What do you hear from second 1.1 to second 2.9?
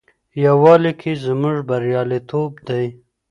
زموږ بریالیتوب دی.